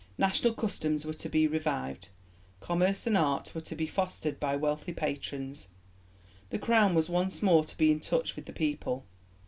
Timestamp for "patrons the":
4.93-6.57